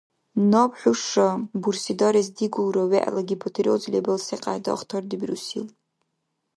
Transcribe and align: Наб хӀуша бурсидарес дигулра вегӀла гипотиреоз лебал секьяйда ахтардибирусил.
Наб 0.51 0.71
хӀуша 0.79 1.29
бурсидарес 1.61 2.27
дигулра 2.37 2.83
вегӀла 2.91 3.21
гипотиреоз 3.29 3.83
лебал 3.91 4.19
секьяйда 4.27 4.69
ахтардибирусил. 4.77 5.65